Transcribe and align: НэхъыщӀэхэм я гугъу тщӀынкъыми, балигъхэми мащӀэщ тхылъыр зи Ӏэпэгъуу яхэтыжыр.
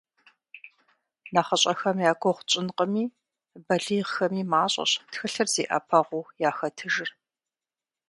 НэхъыщӀэхэм 1.33 1.97
я 2.09 2.13
гугъу 2.21 2.45
тщӀынкъыми, 2.47 3.03
балигъхэми 3.65 4.43
мащӀэщ 4.51 4.91
тхылъыр 5.11 5.47
зи 5.53 5.63
Ӏэпэгъуу 5.69 6.31
яхэтыжыр. 6.49 7.09